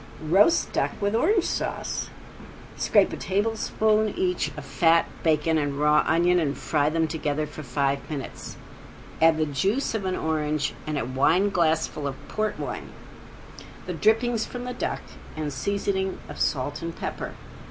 ~ROAST 0.19 0.73
DUCK 0.73 0.99
WITH 0.99 1.13
ORANGE 1.13 1.43
SAUCE~ 1.43 2.09
Scrape 2.75 3.13
a 3.13 3.17
tablespoonful 3.17 4.11
each 4.17 4.47
of 4.57 4.65
fat, 4.65 5.05
bacon, 5.21 5.59
and 5.59 5.77
raw 5.79 6.03
onion 6.07 6.39
and 6.39 6.57
fry 6.57 6.89
them 6.89 7.07
together 7.07 7.45
for 7.45 7.61
five 7.61 8.09
minutes. 8.09 8.57
Add 9.21 9.37
the 9.37 9.45
juice 9.45 9.93
of 9.93 10.05
an 10.05 10.15
orange 10.15 10.73
and 10.87 10.97
a 10.97 11.05
wine 11.05 11.51
glassful 11.51 12.07
of 12.07 12.15
port 12.29 12.59
wine, 12.59 12.89
the 13.85 13.93
drippings 13.93 14.43
from 14.43 14.63
the 14.63 14.73
duck 14.73 15.03
and 15.37 15.53
seasoning 15.53 16.17
of 16.27 16.39
salt 16.39 16.81
and 16.81 16.95
pepper. 16.95 17.35